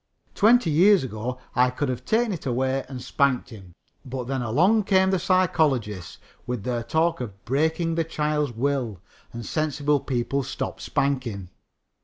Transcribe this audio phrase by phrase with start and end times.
[0.33, 4.85] Twenty years ago I could have taken it away and spanked him, but then along
[4.85, 8.99] came the psychologists with their talk of breaking the child's will,
[9.31, 11.49] and sensible people stopped spanking.